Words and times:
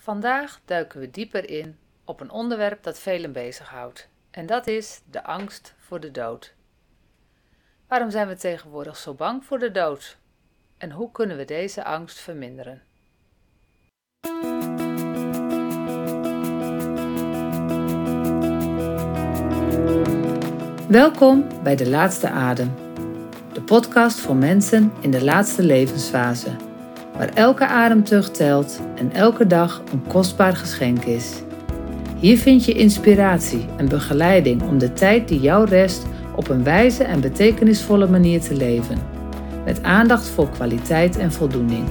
Vandaag 0.00 0.60
duiken 0.64 1.00
we 1.00 1.10
dieper 1.10 1.50
in 1.50 1.78
op 2.04 2.20
een 2.20 2.30
onderwerp 2.30 2.82
dat 2.82 2.98
velen 2.98 3.32
bezighoudt, 3.32 4.08
en 4.30 4.46
dat 4.46 4.66
is 4.66 5.00
de 5.10 5.24
angst 5.24 5.74
voor 5.78 6.00
de 6.00 6.10
dood. 6.10 6.54
Waarom 7.88 8.10
zijn 8.10 8.28
we 8.28 8.36
tegenwoordig 8.36 8.96
zo 8.96 9.14
bang 9.14 9.44
voor 9.44 9.58
de 9.58 9.70
dood? 9.70 10.18
En 10.76 10.90
hoe 10.90 11.10
kunnen 11.12 11.36
we 11.36 11.44
deze 11.44 11.84
angst 11.84 12.18
verminderen? 12.18 12.82
Welkom 20.88 21.62
bij 21.62 21.76
De 21.76 21.88
Laatste 21.88 22.28
Adem, 22.28 22.74
de 23.52 23.62
podcast 23.62 24.18
voor 24.18 24.36
mensen 24.36 24.92
in 25.00 25.10
de 25.10 25.24
laatste 25.24 25.62
levensfase, 25.62 26.67
waar 27.18 27.30
elke 27.34 27.66
ademteug 27.66 28.30
telt 28.30 28.80
en 28.94 29.12
elke 29.12 29.46
dag 29.46 29.82
een 29.92 30.06
kostbaar 30.06 30.56
geschenk 30.56 31.04
is. 31.04 31.42
Hier 32.18 32.38
vind 32.38 32.64
je 32.64 32.72
inspiratie 32.72 33.66
en 33.76 33.88
begeleiding 33.88 34.62
om 34.62 34.78
de 34.78 34.92
tijd 34.92 35.28
die 35.28 35.40
jou 35.40 35.68
rest 35.68 36.06
op 36.36 36.48
een 36.48 36.64
wijze 36.64 37.04
en 37.04 37.20
betekenisvolle 37.20 38.08
manier 38.08 38.40
te 38.40 38.54
leven, 38.54 38.98
met 39.64 39.82
aandacht 39.82 40.28
voor 40.28 40.50
kwaliteit 40.50 41.16
en 41.16 41.32
voldoening. 41.32 41.84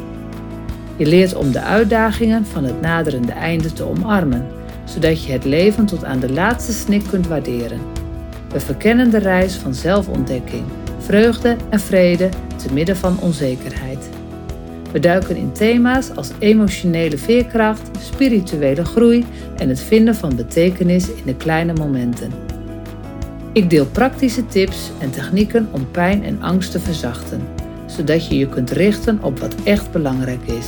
Je 0.96 1.06
leert 1.06 1.36
om 1.36 1.52
de 1.52 1.62
uitdagingen 1.62 2.46
van 2.46 2.64
het 2.64 2.82
naderende 2.82 3.32
einde 3.32 3.74
te 3.74 3.84
omarmen, 3.84 4.48
zodat 4.84 5.24
je 5.24 5.32
het 5.32 5.46
leven 5.46 5.86
tot 5.86 6.04
aan 6.04 6.20
de 6.20 6.32
laatste 6.32 6.72
snik 6.72 7.04
kunt 7.10 7.28
waarderen. 7.28 7.80
We 8.50 8.60
verkennen 8.60 9.10
de 9.10 9.18
reis 9.18 9.56
van 9.56 9.74
zelfontdekking, 9.74 10.64
vreugde 10.98 11.56
en 11.70 11.80
vrede 11.80 12.30
te 12.56 12.74
midden 12.74 12.98
van 12.98 13.20
onzekerheid. 13.20 14.17
We 14.92 15.00
duiken 15.00 15.36
in 15.36 15.52
thema's 15.52 16.12
als 16.16 16.32
emotionele 16.40 17.18
veerkracht, 17.18 17.90
spirituele 18.00 18.86
groei 18.86 19.26
en 19.58 19.70
het 19.70 19.80
vinden 19.80 20.16
van 20.16 20.36
betekenis 20.36 21.10
in 21.10 21.24
de 21.26 21.36
kleine 21.36 21.74
momenten. 21.74 22.32
Ik 23.54 23.70
deel 23.70 23.86
praktische 23.86 24.46
tips 24.46 24.92
en 25.00 25.12
technieken 25.12 25.68
om 25.72 25.92
pijn 25.92 26.24
en 26.24 26.42
angst 26.42 26.72
te 26.72 26.80
verzachten, 26.80 27.42
zodat 27.86 28.28
je 28.28 28.38
je 28.38 28.50
kunt 28.50 28.72
richten 28.72 29.24
op 29.24 29.40
wat 29.40 29.56
echt 29.64 29.92
belangrijk 29.92 30.46
is. 30.46 30.68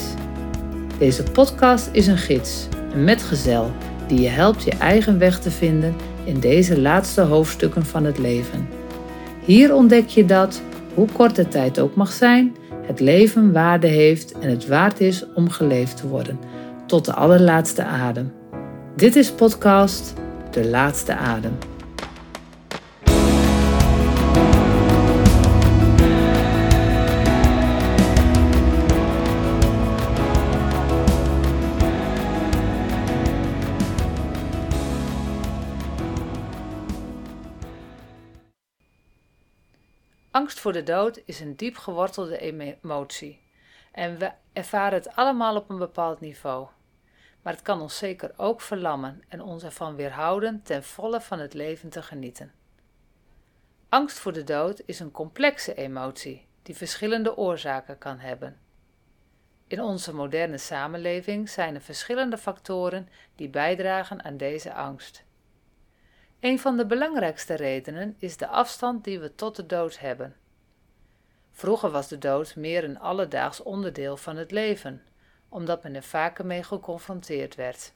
Deze 0.97 1.23
podcast 1.23 1.89
is 1.91 2.07
een 2.07 2.17
gids, 2.17 2.67
een 2.93 3.03
metgezel, 3.03 3.71
die 4.07 4.21
je 4.21 4.27
helpt 4.27 4.63
je 4.63 4.71
eigen 4.71 5.19
weg 5.19 5.39
te 5.39 5.51
vinden 5.51 5.95
in 6.23 6.39
deze 6.39 6.79
laatste 6.79 7.21
hoofdstukken 7.21 7.85
van 7.85 8.05
het 8.05 8.17
leven. 8.17 8.67
Hier 9.45 9.73
ontdek 9.73 10.07
je 10.07 10.25
dat, 10.25 10.61
hoe 10.93 11.07
kort 11.11 11.35
de 11.35 11.47
tijd 11.47 11.79
ook 11.79 11.95
mag 11.95 12.11
zijn, 12.11 12.55
het 12.89 12.99
leven 12.99 13.51
waarde 13.51 13.87
heeft 13.87 14.31
en 14.39 14.49
het 14.49 14.67
waard 14.67 14.99
is 14.99 15.25
om 15.35 15.49
geleefd 15.49 15.97
te 15.97 16.07
worden, 16.07 16.39
tot 16.85 17.05
de 17.05 17.13
allerlaatste 17.13 17.83
adem. 17.83 18.31
Dit 18.95 19.15
is 19.15 19.31
podcast 19.31 20.13
De 20.51 20.65
Laatste 20.65 21.15
Adem. 21.15 21.68
Angst 40.31 40.59
voor 40.59 40.73
de 40.73 40.83
dood 40.83 41.21
is 41.25 41.39
een 41.39 41.55
diep 41.55 41.77
gewortelde 41.77 42.37
emotie 42.37 43.41
en 43.91 44.17
we 44.17 44.31
ervaren 44.53 44.97
het 44.97 45.15
allemaal 45.15 45.55
op 45.55 45.69
een 45.69 45.77
bepaald 45.77 46.19
niveau. 46.19 46.67
Maar 47.41 47.53
het 47.53 47.61
kan 47.61 47.81
ons 47.81 47.97
zeker 47.97 48.33
ook 48.37 48.61
verlammen 48.61 49.23
en 49.27 49.41
ons 49.41 49.63
ervan 49.63 49.95
weerhouden 49.95 50.61
ten 50.63 50.83
volle 50.83 51.21
van 51.21 51.39
het 51.39 51.53
leven 51.53 51.89
te 51.89 52.01
genieten. 52.01 52.51
Angst 53.89 54.19
voor 54.19 54.33
de 54.33 54.43
dood 54.43 54.81
is 54.85 54.99
een 54.99 55.11
complexe 55.11 55.73
emotie 55.73 56.47
die 56.63 56.75
verschillende 56.75 57.37
oorzaken 57.37 57.97
kan 57.97 58.19
hebben. 58.19 58.57
In 59.67 59.81
onze 59.81 60.13
moderne 60.13 60.57
samenleving 60.57 61.49
zijn 61.49 61.75
er 61.75 61.81
verschillende 61.81 62.37
factoren 62.37 63.09
die 63.35 63.49
bijdragen 63.49 64.23
aan 64.23 64.37
deze 64.37 64.73
angst. 64.73 65.23
Een 66.39 66.59
van 66.59 66.77
de 66.77 66.85
belangrijkste 66.85 67.53
redenen 67.53 68.15
is 68.19 68.37
de 68.37 68.47
afstand 68.47 69.03
die 69.03 69.19
we 69.19 69.35
tot 69.35 69.55
de 69.55 69.65
dood 69.65 69.99
hebben. 69.99 70.35
Vroeger 71.51 71.89
was 71.89 72.07
de 72.07 72.17
dood 72.17 72.55
meer 72.55 72.83
een 72.83 72.99
alledaags 72.99 73.63
onderdeel 73.63 74.17
van 74.17 74.37
het 74.37 74.51
leven, 74.51 75.03
omdat 75.49 75.83
men 75.83 75.95
er 75.95 76.03
vaker 76.03 76.45
mee 76.45 76.63
geconfronteerd 76.63 77.55
werd. 77.55 77.93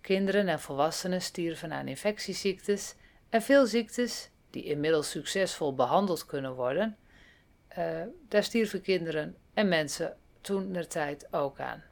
Kinderen 0.00 0.48
en 0.48 0.60
volwassenen 0.60 1.22
stierven 1.22 1.72
aan 1.72 1.88
infectieziektes 1.88 2.94
en 3.28 3.42
veel 3.42 3.66
ziektes, 3.66 4.30
die 4.50 4.64
inmiddels 4.64 5.10
succesvol 5.10 5.74
behandeld 5.74 6.26
kunnen 6.26 6.54
worden, 6.54 6.96
uh, 7.78 8.02
daar 8.28 8.42
stierven 8.42 8.82
kinderen 8.82 9.36
en 9.54 9.68
mensen 9.68 10.16
toen 10.40 10.72
der 10.72 10.88
tijd 10.88 11.28
ook 11.30 11.60
aan. 11.60 11.82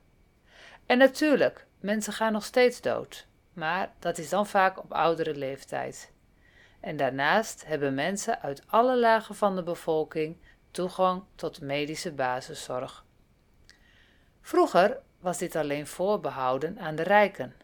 En 0.86 0.98
natuurlijk, 0.98 1.66
mensen 1.78 2.12
gaan 2.12 2.32
nog 2.32 2.44
steeds 2.44 2.80
dood 2.80 3.28
maar 3.52 3.92
dat 3.98 4.18
is 4.18 4.28
dan 4.28 4.46
vaak 4.46 4.78
op 4.78 4.92
oudere 4.92 5.34
leeftijd. 5.34 6.12
En 6.80 6.96
daarnaast 6.96 7.66
hebben 7.66 7.94
mensen 7.94 8.40
uit 8.42 8.62
alle 8.66 8.98
lagen 8.98 9.34
van 9.34 9.56
de 9.56 9.62
bevolking 9.62 10.36
toegang 10.70 11.22
tot 11.34 11.60
medische 11.60 12.12
basiszorg. 12.12 13.04
Vroeger 14.40 15.00
was 15.18 15.38
dit 15.38 15.56
alleen 15.56 15.86
voorbehouden 15.86 16.78
aan 16.78 16.94
de 16.94 17.02
rijken. 17.02 17.54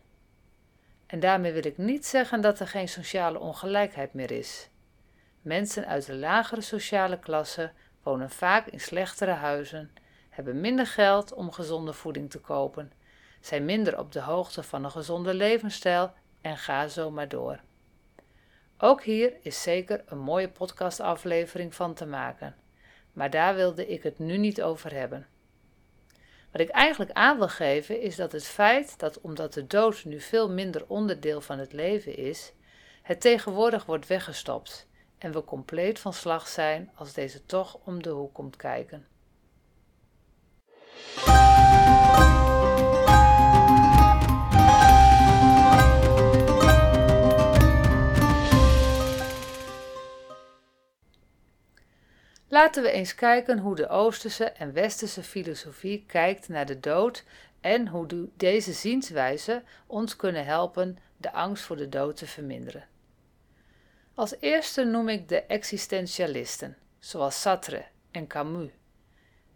En 1.06 1.20
daarmee 1.20 1.52
wil 1.52 1.66
ik 1.66 1.78
niet 1.78 2.06
zeggen 2.06 2.40
dat 2.40 2.60
er 2.60 2.68
geen 2.68 2.88
sociale 2.88 3.38
ongelijkheid 3.38 4.14
meer 4.14 4.30
is. 4.30 4.68
Mensen 5.42 5.86
uit 5.86 6.06
de 6.06 6.14
lagere 6.14 6.60
sociale 6.60 7.18
klasse 7.18 7.72
wonen 8.02 8.30
vaak 8.30 8.66
in 8.66 8.80
slechtere 8.80 9.30
huizen, 9.30 9.92
hebben 10.30 10.60
minder 10.60 10.86
geld 10.86 11.32
om 11.32 11.52
gezonde 11.52 11.92
voeding 11.92 12.30
te 12.30 12.40
kopen 12.40 12.92
zijn 13.46 13.64
minder 13.64 13.98
op 13.98 14.12
de 14.12 14.20
hoogte 14.20 14.62
van 14.62 14.84
een 14.84 14.90
gezonde 14.90 15.34
levensstijl 15.34 16.12
en 16.40 16.56
ga 16.56 16.88
zo 16.88 17.10
maar 17.10 17.28
door. 17.28 17.60
Ook 18.78 19.02
hier 19.02 19.32
is 19.42 19.62
zeker 19.62 20.02
een 20.06 20.18
mooie 20.18 20.48
podcastaflevering 20.48 21.74
van 21.74 21.94
te 21.94 22.06
maken, 22.06 22.56
maar 23.12 23.30
daar 23.30 23.54
wilde 23.54 23.86
ik 23.86 24.02
het 24.02 24.18
nu 24.18 24.36
niet 24.36 24.62
over 24.62 24.92
hebben. 24.92 25.26
Wat 26.52 26.60
ik 26.60 26.68
eigenlijk 26.68 27.10
aan 27.10 27.38
wil 27.38 27.48
geven 27.48 28.00
is 28.00 28.16
dat 28.16 28.32
het 28.32 28.44
feit 28.46 28.98
dat 28.98 29.20
omdat 29.20 29.52
de 29.52 29.66
dood 29.66 30.04
nu 30.04 30.20
veel 30.20 30.50
minder 30.50 30.84
onderdeel 30.86 31.40
van 31.40 31.58
het 31.58 31.72
leven 31.72 32.16
is, 32.16 32.52
het 33.02 33.20
tegenwoordig 33.20 33.84
wordt 33.84 34.06
weggestopt 34.06 34.88
en 35.18 35.32
we 35.32 35.44
compleet 35.44 35.98
van 35.98 36.12
slag 36.12 36.48
zijn 36.48 36.90
als 36.94 37.12
deze 37.12 37.46
toch 37.46 37.78
om 37.84 38.02
de 38.02 38.10
hoek 38.10 38.34
komt 38.34 38.56
kijken. 38.56 39.06
Laten 52.56 52.82
we 52.82 52.90
eens 52.90 53.14
kijken 53.14 53.58
hoe 53.58 53.74
de 53.74 53.88
Oosterse 53.88 54.44
en 54.44 54.72
Westerse 54.72 55.22
filosofie 55.22 56.04
kijkt 56.06 56.48
naar 56.48 56.66
de 56.66 56.80
dood 56.80 57.24
en 57.60 57.88
hoe 57.88 58.28
deze 58.36 58.72
zienswijzen 58.72 59.64
ons 59.86 60.16
kunnen 60.16 60.44
helpen 60.44 60.98
de 61.16 61.32
angst 61.32 61.64
voor 61.64 61.76
de 61.76 61.88
dood 61.88 62.16
te 62.16 62.26
verminderen. 62.26 62.86
Als 64.14 64.34
eerste 64.40 64.84
noem 64.84 65.08
ik 65.08 65.28
de 65.28 65.42
existentialisten, 65.42 66.76
zoals 66.98 67.40
Sartre 67.40 67.84
en 68.10 68.26
Camus. 68.26 68.70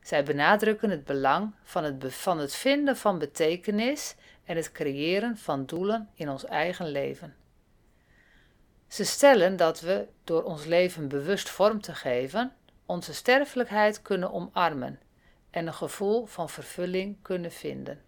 Zij 0.03 0.25
benadrukken 0.25 0.91
het 0.91 1.05
belang 1.05 1.55
van 1.63 1.85
het, 1.85 2.15
van 2.15 2.39
het 2.39 2.55
vinden 2.55 2.97
van 2.97 3.19
betekenis 3.19 4.15
en 4.45 4.57
het 4.57 4.73
creëren 4.73 5.37
van 5.37 5.67
doelen 5.67 6.09
in 6.15 6.29
ons 6.29 6.45
eigen 6.45 6.89
leven. 6.89 7.35
Ze 8.91 9.05
stellen 9.05 9.57
dat 9.57 9.81
we 9.81 10.07
door 10.25 10.43
ons 10.43 10.65
leven 10.65 11.09
bewust 11.09 11.49
vorm 11.49 11.81
te 11.81 11.95
geven, 11.95 12.53
onze 12.91 13.15
sterfelijkheid 13.15 14.03
kunnen 14.03 14.33
omarmen 14.33 15.01
en 15.51 15.67
een 15.67 15.75
gevoel 15.75 16.27
van 16.27 16.51
vervulling 16.51 17.17
kunnen 17.23 17.53
vinden. 17.53 18.03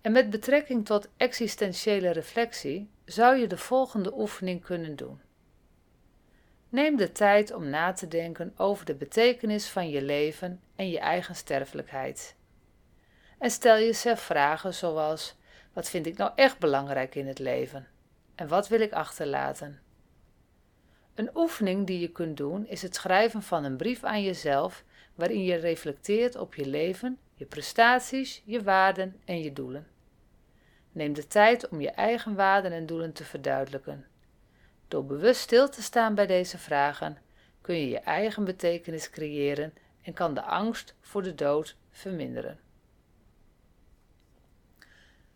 En 0.00 0.12
met 0.12 0.30
betrekking 0.30 0.86
tot 0.86 1.08
existentiële 1.16 2.10
reflectie 2.10 2.90
zou 3.04 3.36
je 3.36 3.46
de 3.46 3.56
volgende 3.58 4.18
oefening 4.18 4.64
kunnen 4.64 4.96
doen. 4.96 5.20
Neem 6.68 6.96
de 6.96 7.12
tijd 7.12 7.52
om 7.52 7.68
na 7.68 7.92
te 7.92 8.08
denken 8.08 8.52
over 8.56 8.84
de 8.84 8.94
betekenis 8.94 9.68
van 9.68 9.88
je 9.88 10.02
leven 10.02 10.60
en 10.74 10.88
je 10.88 10.98
eigen 10.98 11.36
sterfelijkheid. 11.36 12.36
En 13.38 13.50
stel 13.50 13.76
jezelf 13.76 14.20
vragen 14.20 14.74
zoals: 14.74 15.36
wat 15.72 15.88
vind 15.88 16.06
ik 16.06 16.16
nou 16.16 16.32
echt 16.34 16.58
belangrijk 16.58 17.14
in 17.14 17.26
het 17.26 17.38
leven? 17.38 17.88
En 18.34 18.48
wat 18.48 18.68
wil 18.68 18.80
ik 18.80 18.92
achterlaten? 18.92 19.80
Een 21.16 21.30
oefening 21.34 21.86
die 21.86 22.00
je 22.00 22.08
kunt 22.08 22.36
doen 22.36 22.66
is 22.66 22.82
het 22.82 22.94
schrijven 22.94 23.42
van 23.42 23.64
een 23.64 23.76
brief 23.76 24.04
aan 24.04 24.22
jezelf 24.22 24.84
waarin 25.14 25.44
je 25.44 25.54
reflecteert 25.54 26.36
op 26.36 26.54
je 26.54 26.66
leven 26.66 27.18
je 27.34 27.44
prestaties, 27.44 28.42
je 28.44 28.62
waarden 28.62 29.20
en 29.24 29.40
je 29.40 29.52
doelen. 29.52 29.86
Neem 30.92 31.12
de 31.12 31.26
tijd 31.26 31.68
om 31.68 31.80
je 31.80 31.90
eigen 31.90 32.34
waarden 32.34 32.72
en 32.72 32.86
doelen 32.86 33.12
te 33.12 33.24
verduidelijken. 33.24 34.06
Door 34.88 35.04
bewust 35.04 35.40
stil 35.40 35.68
te 35.68 35.82
staan 35.82 36.14
bij 36.14 36.26
deze 36.26 36.58
vragen 36.58 37.18
kun 37.60 37.74
je 37.74 37.88
je 37.88 37.98
eigen 37.98 38.44
betekenis 38.44 39.10
creëren 39.10 39.74
en 40.02 40.12
kan 40.12 40.34
de 40.34 40.42
angst 40.42 40.94
voor 41.00 41.22
de 41.22 41.34
dood 41.34 41.76
verminderen. 41.90 42.58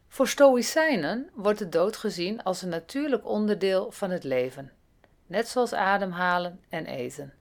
Voor 0.08 0.28
Stoïcijnen 0.28 1.30
wordt 1.34 1.58
de 1.58 1.68
dood 1.68 1.96
gezien 1.96 2.42
als 2.42 2.62
een 2.62 2.68
natuurlijk 2.68 3.26
onderdeel 3.26 3.90
van 3.90 4.10
het 4.10 4.24
leven, 4.24 4.72
net 5.30 5.48
zoals 5.48 5.72
ademhalen 5.72 6.60
en 6.68 6.86
eten. 6.86 7.32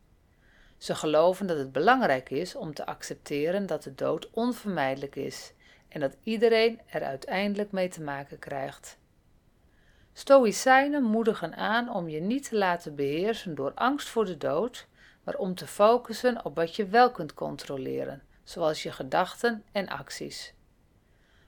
Ze 0.78 0.96
geloven 0.96 1.48
dat 1.48 1.58
het 1.58 1.72
belangrijk 1.72 2.30
is 2.30 2.56
om 2.56 2.74
te 2.74 2.86
accepteren 2.86 3.66
dat 3.66 3.84
de 3.84 3.96
dood 3.96 4.30
onvermijdelijk 4.32 5.16
is 5.16 5.54
en 5.88 6.00
dat 6.00 6.18
iedereen 6.24 6.82
er 6.86 7.04
uiteindelijk 7.04 7.72
mee 7.72 7.90
te 7.90 8.02
maken 8.02 8.40
krijgt. 8.40 8.98
Stoïcijnen 10.14 11.04
moedigen 11.04 11.56
aan 11.56 11.94
om 11.94 12.10
je 12.10 12.20
niet 12.20 12.50
te 12.50 12.58
laten 12.58 12.96
beheersen 12.96 13.56
door 13.56 13.72
angst 13.74 14.08
voor 14.08 14.26
de 14.26 14.38
dood, 14.38 14.88
maar 15.24 15.36
om 15.36 15.56
te 15.56 15.68
focussen 15.68 16.46
op 16.46 16.56
wat 16.56 16.76
je 16.76 16.86
wel 16.86 17.12
kunt 17.12 17.34
controleren, 17.34 18.22
zoals 18.44 18.84
je 18.84 18.92
gedachten 18.92 19.64
en 19.72 19.88
acties. 19.88 20.54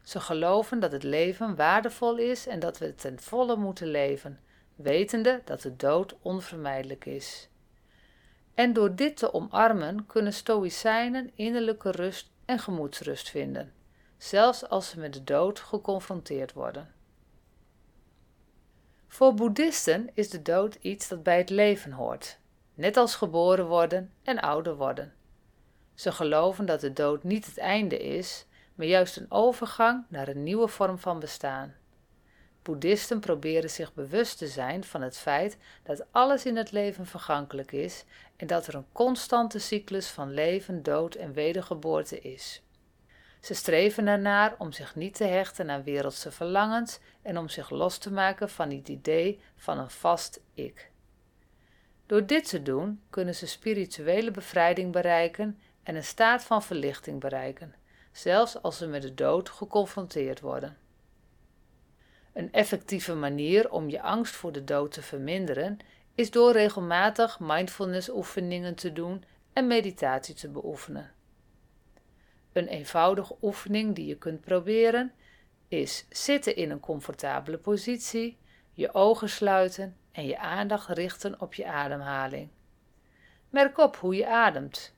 Ze 0.03 0.19
geloven 0.19 0.79
dat 0.79 0.91
het 0.91 1.03
leven 1.03 1.55
waardevol 1.55 2.17
is 2.17 2.47
en 2.47 2.59
dat 2.59 2.77
we 2.77 2.85
het 2.85 2.99
ten 2.99 3.19
volle 3.19 3.55
moeten 3.55 3.87
leven, 3.87 4.39
wetende 4.75 5.41
dat 5.45 5.61
de 5.61 5.75
dood 5.75 6.15
onvermijdelijk 6.21 7.05
is. 7.05 7.49
En 8.53 8.73
door 8.73 8.95
dit 8.95 9.17
te 9.17 9.33
omarmen 9.33 10.05
kunnen 10.05 10.33
Stoïcijnen 10.33 11.31
innerlijke 11.35 11.91
rust 11.91 12.31
en 12.45 12.59
gemoedsrust 12.59 13.29
vinden, 13.29 13.73
zelfs 14.17 14.69
als 14.69 14.89
ze 14.89 14.99
met 14.99 15.13
de 15.13 15.23
dood 15.23 15.59
geconfronteerd 15.59 16.53
worden. 16.53 16.93
Voor 19.07 19.33
boeddhisten 19.33 20.09
is 20.13 20.29
de 20.29 20.41
dood 20.41 20.77
iets 20.81 21.07
dat 21.07 21.23
bij 21.23 21.37
het 21.37 21.49
leven 21.49 21.91
hoort, 21.91 22.39
net 22.73 22.97
als 22.97 23.15
geboren 23.15 23.67
worden 23.67 24.11
en 24.23 24.39
ouder 24.39 24.75
worden. 24.75 25.13
Ze 25.93 26.11
geloven 26.11 26.65
dat 26.65 26.81
de 26.81 26.93
dood 26.93 27.23
niet 27.23 27.45
het 27.45 27.57
einde 27.57 27.97
is, 27.97 28.45
maar 28.75 28.87
juist 28.87 29.17
een 29.17 29.31
overgang 29.31 30.05
naar 30.07 30.27
een 30.27 30.43
nieuwe 30.43 30.67
vorm 30.67 30.97
van 30.97 31.19
bestaan. 31.19 31.75
Boeddhisten 32.61 33.19
proberen 33.19 33.69
zich 33.69 33.93
bewust 33.93 34.37
te 34.37 34.47
zijn 34.47 34.83
van 34.83 35.01
het 35.01 35.17
feit 35.17 35.57
dat 35.83 36.05
alles 36.11 36.45
in 36.45 36.55
het 36.55 36.71
leven 36.71 37.05
vergankelijk 37.05 37.71
is 37.71 38.05
en 38.35 38.47
dat 38.47 38.67
er 38.67 38.75
een 38.75 38.91
constante 38.91 39.59
cyclus 39.59 40.07
van 40.07 40.33
leven, 40.33 40.83
dood 40.83 41.15
en 41.15 41.33
wedergeboorte 41.33 42.19
is. 42.19 42.61
Ze 43.39 43.53
streven 43.53 44.07
ernaar 44.07 44.55
om 44.57 44.71
zich 44.71 44.95
niet 44.95 45.15
te 45.15 45.23
hechten 45.23 45.69
aan 45.69 45.83
wereldse 45.83 46.31
verlangens 46.31 46.99
en 47.21 47.37
om 47.37 47.49
zich 47.49 47.69
los 47.69 47.97
te 47.97 48.11
maken 48.11 48.49
van 48.49 48.69
het 48.69 48.87
idee 48.87 49.39
van 49.55 49.77
een 49.77 49.89
vast 49.89 50.41
ik. 50.53 50.91
Door 52.05 52.25
dit 52.25 52.49
te 52.49 52.61
doen 52.61 53.01
kunnen 53.09 53.35
ze 53.35 53.47
spirituele 53.47 54.31
bevrijding 54.31 54.91
bereiken 54.91 55.59
en 55.83 55.95
een 55.95 56.03
staat 56.03 56.43
van 56.43 56.63
verlichting 56.63 57.19
bereiken, 57.19 57.75
zelfs 58.11 58.61
als 58.61 58.77
ze 58.77 58.87
met 58.87 59.01
de 59.01 59.13
dood 59.13 59.49
geconfronteerd 59.49 60.39
worden. 60.39 60.77
Een 62.33 62.51
effectieve 62.51 63.15
manier 63.15 63.71
om 63.71 63.89
je 63.89 64.01
angst 64.01 64.35
voor 64.35 64.51
de 64.51 64.63
dood 64.63 64.91
te 64.91 65.01
verminderen 65.01 65.77
is 66.15 66.31
door 66.31 66.51
regelmatig 66.51 67.39
mindfulness 67.39 68.09
oefeningen 68.09 68.75
te 68.75 68.93
doen 68.93 69.23
en 69.53 69.67
meditatie 69.67 70.35
te 70.35 70.49
beoefenen. 70.49 71.11
Een 72.53 72.67
eenvoudige 72.67 73.35
oefening 73.41 73.95
die 73.95 74.05
je 74.05 74.17
kunt 74.17 74.41
proberen 74.41 75.11
is 75.67 76.05
zitten 76.09 76.55
in 76.55 76.71
een 76.71 76.79
comfortabele 76.79 77.57
positie, 77.57 78.37
je 78.73 78.93
ogen 78.93 79.29
sluiten 79.29 79.95
en 80.11 80.25
je 80.25 80.37
aandacht 80.37 80.87
richten 80.87 81.41
op 81.41 81.53
je 81.53 81.65
ademhaling. 81.65 82.49
Merk 83.49 83.77
op 83.77 83.95
hoe 83.95 84.15
je 84.15 84.27
ademt. 84.27 84.93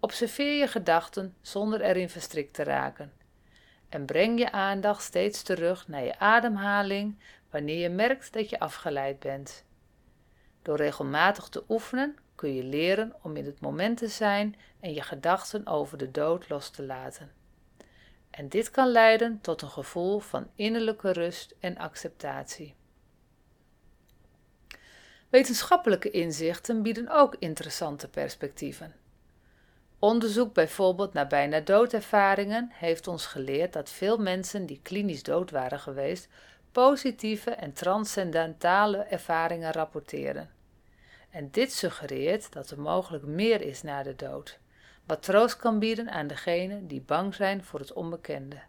Observeer 0.00 0.58
je 0.58 0.66
gedachten 0.66 1.34
zonder 1.40 1.80
erin 1.80 2.08
verstrikt 2.08 2.54
te 2.54 2.62
raken. 2.62 3.12
En 3.94 4.04
breng 4.04 4.38
je 4.38 4.52
aandacht 4.52 5.02
steeds 5.02 5.42
terug 5.42 5.88
naar 5.88 6.04
je 6.04 6.18
ademhaling 6.18 7.18
wanneer 7.50 7.78
je 7.78 7.88
merkt 7.88 8.32
dat 8.32 8.50
je 8.50 8.58
afgeleid 8.58 9.18
bent. 9.18 9.64
Door 10.62 10.76
regelmatig 10.76 11.48
te 11.48 11.64
oefenen 11.68 12.16
kun 12.34 12.54
je 12.54 12.64
leren 12.64 13.14
om 13.22 13.36
in 13.36 13.44
het 13.44 13.60
moment 13.60 13.98
te 13.98 14.08
zijn 14.08 14.56
en 14.80 14.94
je 14.94 15.02
gedachten 15.02 15.66
over 15.66 15.98
de 15.98 16.10
dood 16.10 16.48
los 16.48 16.70
te 16.70 16.82
laten. 16.82 17.32
En 18.30 18.48
dit 18.48 18.70
kan 18.70 18.88
leiden 18.88 19.40
tot 19.40 19.62
een 19.62 19.70
gevoel 19.70 20.18
van 20.18 20.50
innerlijke 20.54 21.12
rust 21.12 21.54
en 21.60 21.76
acceptatie. 21.76 22.74
Wetenschappelijke 25.28 26.10
inzichten 26.10 26.82
bieden 26.82 27.08
ook 27.08 27.36
interessante 27.38 28.08
perspectieven. 28.08 29.03
Onderzoek 30.04 30.54
bijvoorbeeld 30.54 31.12
naar 31.12 31.26
bijna 31.26 31.60
doodervaringen 31.60 32.70
heeft 32.72 33.08
ons 33.08 33.26
geleerd 33.26 33.72
dat 33.72 33.90
veel 33.90 34.18
mensen 34.18 34.66
die 34.66 34.80
klinisch 34.82 35.22
dood 35.22 35.50
waren 35.50 35.78
geweest, 35.78 36.28
positieve 36.72 37.50
en 37.50 37.72
transcendentale 37.72 38.96
ervaringen 38.96 39.72
rapporteren. 39.72 40.50
En 41.30 41.50
dit 41.50 41.72
suggereert 41.72 42.52
dat 42.52 42.70
er 42.70 42.80
mogelijk 42.80 43.24
meer 43.24 43.60
is 43.60 43.82
na 43.82 44.02
de 44.02 44.16
dood, 44.16 44.58
wat 45.06 45.22
troost 45.22 45.56
kan 45.56 45.78
bieden 45.78 46.10
aan 46.10 46.26
degenen 46.26 46.86
die 46.86 47.00
bang 47.00 47.34
zijn 47.34 47.64
voor 47.64 47.80
het 47.80 47.92
onbekende. 47.92 48.62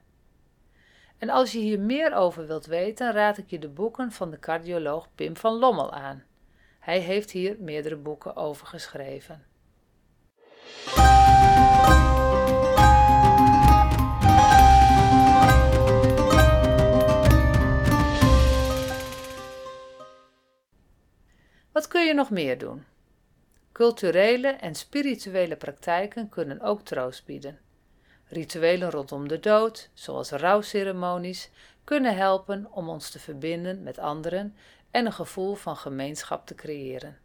En 1.18 1.30
als 1.30 1.52
je 1.52 1.60
hier 1.60 1.80
meer 1.80 2.14
over 2.14 2.48
wilt 2.48 2.66
weten, 2.66 3.12
raad 3.12 3.38
ik 3.38 3.50
je 3.50 3.60
de 3.60 3.70
boeken 3.70 4.12
van 4.12 4.32
de 4.32 4.40
cardioloog 4.40 5.08
Pim 5.16 5.38
van 5.38 5.54
Lommel 5.54 5.92
aan. 5.92 6.24
Hij 6.80 7.00
heeft 7.00 7.32
hier 7.32 7.56
meerdere 7.60 7.96
boeken 7.96 8.36
over 8.36 8.68
geschreven. 8.68 9.54
Wat 21.72 21.88
kun 21.88 22.06
je 22.06 22.14
nog 22.14 22.30
meer 22.30 22.58
doen? 22.58 22.84
Culturele 23.72 24.48
en 24.48 24.76
spirituele 24.76 25.56
praktijken 25.56 26.30
kunnen 26.30 26.62
ook 26.62 26.82
troost 26.82 27.26
bieden. 27.26 27.60
Rituelen 28.28 28.92
rondom 28.92 29.28
de 29.28 29.40
dood, 29.40 29.90
zoals 29.94 30.30
rouwceremonies, 30.30 31.50
kunnen 31.84 32.16
helpen 32.16 32.68
om 32.72 32.89
ons 32.89 33.10
te 33.10 33.20
verbinden 33.20 33.84
met 33.84 34.00
anderen 34.00 34.56
en 34.92 35.06
een 35.06 35.13
gevoel 35.13 35.56
van 35.56 35.78
gemeenschap 35.78 36.48
te 36.48 36.56
creëren. 36.56 37.18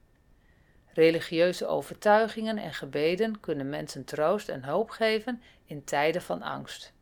Religieuze 0.93 1.67
overtuigingen 1.67 2.59
en 2.59 2.75
gebeden 2.75 3.41
kunnen 3.41 3.69
mensen 3.69 4.05
troost 4.05 4.49
en 4.49 4.65
hoop 4.65 4.91
geven 4.91 5.43
in 5.65 5.85
tijden 5.85 6.23
van 6.23 6.43
angst. 6.43 6.93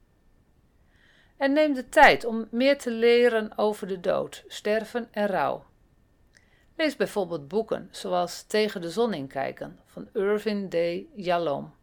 En 1.37 1.53
neem 1.53 1.75
de 1.75 1.89
tijd 1.89 2.25
om 2.25 2.49
meer 2.51 2.79
te 2.79 2.91
leren 2.91 3.59
over 3.59 3.87
de 3.87 4.01
dood, 4.01 4.45
sterven 4.47 5.09
en 5.11 5.27
rouw. 5.27 5.67
Lees 6.77 6.97
bijvoorbeeld 6.97 7.49
boeken 7.49 7.89
zoals 7.91 8.43
Tegen 8.43 8.81
de 8.81 8.91
zon 8.91 9.15
inkijken 9.15 9.79
van 9.87 10.09
Irvin 10.13 10.69
D. 10.69 10.77
Yalom. 11.25 11.75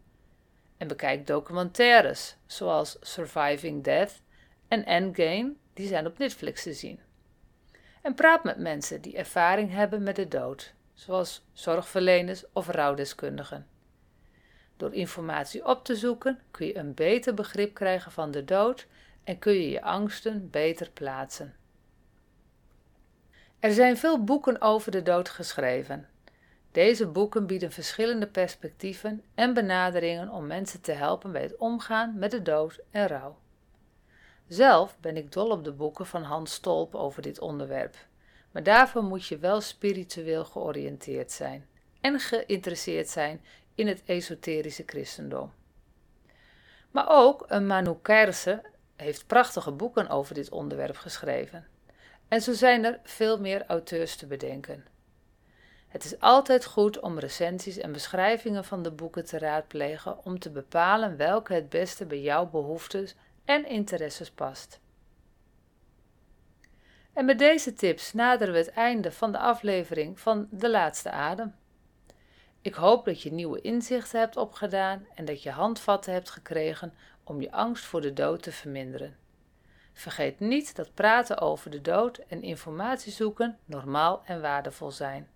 En 0.76 0.88
bekijk 0.88 1.26
documentaires 1.26 2.36
zoals 2.46 2.96
Surviving 3.00 3.84
Death 3.84 4.20
en 4.68 4.84
Endgame, 4.84 5.54
die 5.74 5.86
zijn 5.86 6.06
op 6.06 6.18
Netflix 6.18 6.62
te 6.62 6.72
zien. 6.72 7.00
En 8.02 8.14
praat 8.14 8.44
met 8.44 8.58
mensen 8.58 9.00
die 9.00 9.16
ervaring 9.16 9.70
hebben 9.72 10.02
met 10.02 10.16
de 10.16 10.28
dood, 10.28 10.74
zoals 10.96 11.44
zorgverleners 11.52 12.44
of 12.52 12.68
rouwdeskundigen. 12.68 13.66
Door 14.76 14.94
informatie 14.94 15.66
op 15.66 15.84
te 15.84 15.96
zoeken 15.96 16.40
kun 16.50 16.66
je 16.66 16.76
een 16.76 16.94
beter 16.94 17.34
begrip 17.34 17.74
krijgen 17.74 18.12
van 18.12 18.30
de 18.30 18.44
dood 18.44 18.86
en 19.24 19.38
kun 19.38 19.52
je 19.52 19.70
je 19.70 19.82
angsten 19.82 20.50
beter 20.50 20.90
plaatsen. 20.90 21.54
Er 23.58 23.72
zijn 23.72 23.96
veel 23.96 24.24
boeken 24.24 24.60
over 24.60 24.90
de 24.90 25.02
dood 25.02 25.28
geschreven. 25.28 26.08
Deze 26.72 27.06
boeken 27.06 27.46
bieden 27.46 27.72
verschillende 27.72 28.26
perspectieven 28.26 29.24
en 29.34 29.54
benaderingen 29.54 30.28
om 30.28 30.46
mensen 30.46 30.80
te 30.80 30.92
helpen 30.92 31.32
bij 31.32 31.42
het 31.42 31.56
omgaan 31.56 32.18
met 32.18 32.30
de 32.30 32.42
dood 32.42 32.80
en 32.90 33.06
rouw. 33.06 33.38
Zelf 34.48 34.96
ben 35.00 35.16
ik 35.16 35.32
dol 35.32 35.50
op 35.50 35.64
de 35.64 35.72
boeken 35.72 36.06
van 36.06 36.22
Hans 36.22 36.52
Stolp 36.52 36.94
over 36.94 37.22
dit 37.22 37.40
onderwerp, 37.40 37.96
maar 38.56 38.64
daarvoor 38.64 39.02
moet 39.02 39.26
je 39.26 39.38
wel 39.38 39.60
spiritueel 39.60 40.44
georiënteerd 40.44 41.32
zijn 41.32 41.66
en 42.00 42.20
geïnteresseerd 42.20 43.08
zijn 43.08 43.44
in 43.74 43.86
het 43.86 44.02
esoterische 44.04 44.82
christendom. 44.86 45.52
Maar 46.90 47.06
ook 47.08 47.44
een 47.48 47.66
Manu 47.66 47.94
Kerse 48.02 48.62
heeft 48.94 49.26
prachtige 49.26 49.72
boeken 49.72 50.08
over 50.08 50.34
dit 50.34 50.50
onderwerp 50.50 50.96
geschreven. 50.96 51.66
En 52.28 52.40
zo 52.40 52.52
zijn 52.52 52.84
er 52.84 53.00
veel 53.02 53.40
meer 53.40 53.66
auteurs 53.66 54.16
te 54.16 54.26
bedenken. 54.26 54.84
Het 55.88 56.04
is 56.04 56.20
altijd 56.20 56.64
goed 56.64 57.00
om 57.00 57.18
recensies 57.18 57.78
en 57.78 57.92
beschrijvingen 57.92 58.64
van 58.64 58.82
de 58.82 58.90
boeken 58.90 59.24
te 59.24 59.38
raadplegen 59.38 60.24
om 60.24 60.38
te 60.38 60.50
bepalen 60.50 61.16
welke 61.16 61.54
het 61.54 61.68
beste 61.68 62.06
bij 62.06 62.20
jouw 62.20 62.46
behoeftes 62.46 63.14
en 63.44 63.66
interesses 63.66 64.30
past. 64.30 64.80
En 67.16 67.24
met 67.24 67.38
deze 67.38 67.72
tips 67.72 68.12
naderen 68.12 68.52
we 68.52 68.58
het 68.58 68.70
einde 68.70 69.12
van 69.12 69.32
de 69.32 69.38
aflevering 69.38 70.20
van 70.20 70.48
De 70.50 70.70
Laatste 70.70 71.10
Adem. 71.10 71.54
Ik 72.60 72.74
hoop 72.74 73.04
dat 73.04 73.22
je 73.22 73.32
nieuwe 73.32 73.60
inzichten 73.60 74.20
hebt 74.20 74.36
opgedaan 74.36 75.06
en 75.14 75.24
dat 75.24 75.42
je 75.42 75.50
handvatten 75.50 76.12
hebt 76.12 76.30
gekregen 76.30 76.94
om 77.24 77.40
je 77.40 77.52
angst 77.52 77.84
voor 77.84 78.00
de 78.00 78.12
dood 78.12 78.42
te 78.42 78.52
verminderen. 78.52 79.16
Vergeet 79.92 80.40
niet 80.40 80.76
dat 80.76 80.94
praten 80.94 81.38
over 81.38 81.70
de 81.70 81.80
dood 81.80 82.18
en 82.18 82.42
informatie 82.42 83.12
zoeken 83.12 83.58
normaal 83.64 84.22
en 84.24 84.40
waardevol 84.40 84.90
zijn. 84.90 85.28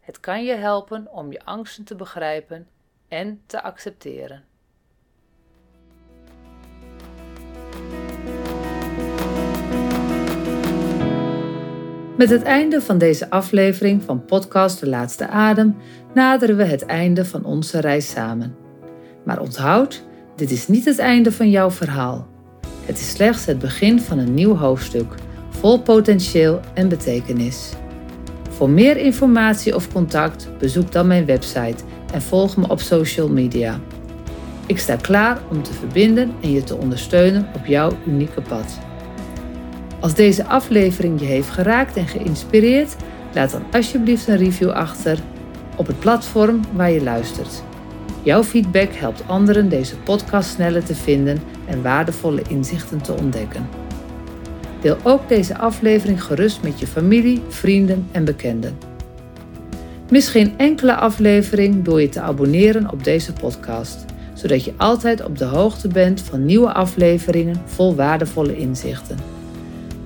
Het 0.00 0.20
kan 0.20 0.44
je 0.44 0.54
helpen 0.54 1.12
om 1.12 1.32
je 1.32 1.44
angsten 1.44 1.84
te 1.84 1.94
begrijpen 1.94 2.68
en 3.08 3.42
te 3.46 3.62
accepteren. 3.62 4.44
Met 12.16 12.30
het 12.30 12.42
einde 12.42 12.80
van 12.80 12.98
deze 12.98 13.30
aflevering 13.30 14.02
van 14.02 14.24
podcast 14.24 14.80
De 14.80 14.88
Laatste 14.88 15.28
Adem 15.28 15.76
naderen 16.14 16.56
we 16.56 16.64
het 16.64 16.86
einde 16.86 17.24
van 17.24 17.44
onze 17.44 17.80
reis 17.80 18.10
samen. 18.10 18.56
Maar 19.24 19.40
onthoud, 19.40 20.04
dit 20.36 20.50
is 20.50 20.68
niet 20.68 20.84
het 20.84 20.98
einde 20.98 21.32
van 21.32 21.50
jouw 21.50 21.70
verhaal. 21.70 22.26
Het 22.84 22.98
is 22.98 23.10
slechts 23.10 23.46
het 23.46 23.58
begin 23.58 24.00
van 24.00 24.18
een 24.18 24.34
nieuw 24.34 24.56
hoofdstuk, 24.56 25.14
vol 25.50 25.82
potentieel 25.82 26.60
en 26.74 26.88
betekenis. 26.88 27.70
Voor 28.50 28.70
meer 28.70 28.96
informatie 28.96 29.74
of 29.74 29.92
contact 29.92 30.48
bezoek 30.58 30.92
dan 30.92 31.06
mijn 31.06 31.26
website 31.26 31.84
en 32.12 32.22
volg 32.22 32.56
me 32.56 32.68
op 32.68 32.80
social 32.80 33.28
media. 33.28 33.80
Ik 34.66 34.78
sta 34.78 34.96
klaar 34.96 35.40
om 35.50 35.62
te 35.62 35.72
verbinden 35.72 36.32
en 36.42 36.50
je 36.50 36.64
te 36.64 36.76
ondersteunen 36.76 37.48
op 37.54 37.66
jouw 37.66 37.92
unieke 38.06 38.40
pad. 38.40 38.85
Als 40.06 40.14
deze 40.14 40.44
aflevering 40.44 41.20
je 41.20 41.26
heeft 41.26 41.48
geraakt 41.48 41.96
en 41.96 42.06
geïnspireerd, 42.06 42.96
laat 43.34 43.50
dan 43.50 43.62
alsjeblieft 43.72 44.28
een 44.28 44.36
review 44.36 44.70
achter 44.70 45.18
op 45.76 45.86
het 45.86 45.98
platform 45.98 46.60
waar 46.72 46.90
je 46.90 47.02
luistert. 47.02 47.62
Jouw 48.22 48.42
feedback 48.42 48.92
helpt 48.92 49.22
anderen 49.26 49.68
deze 49.68 49.96
podcast 49.96 50.50
sneller 50.50 50.84
te 50.84 50.94
vinden 50.94 51.42
en 51.64 51.82
waardevolle 51.82 52.42
inzichten 52.48 53.02
te 53.02 53.12
ontdekken. 53.12 53.68
Deel 54.80 54.96
ook 55.02 55.28
deze 55.28 55.58
aflevering 55.58 56.22
gerust 56.22 56.62
met 56.62 56.80
je 56.80 56.86
familie, 56.86 57.42
vrienden 57.48 58.08
en 58.12 58.24
bekenden. 58.24 58.78
Mis 60.10 60.28
geen 60.28 60.54
enkele 60.56 60.94
aflevering 60.94 61.84
door 61.84 62.00
je 62.00 62.08
te 62.08 62.20
abonneren 62.20 62.92
op 62.92 63.04
deze 63.04 63.32
podcast, 63.32 64.04
zodat 64.34 64.64
je 64.64 64.72
altijd 64.76 65.24
op 65.24 65.38
de 65.38 65.44
hoogte 65.44 65.88
bent 65.88 66.20
van 66.20 66.44
nieuwe 66.44 66.72
afleveringen 66.72 67.62
vol 67.64 67.94
waardevolle 67.94 68.56
inzichten. 68.56 69.35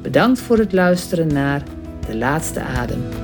Bedankt 0.02 0.40
voor 0.40 0.58
het 0.58 0.72
luisteren 0.72 1.26
naar 1.26 1.62
De 2.06 2.16
Laatste 2.16 2.60
Adem. 2.60 3.19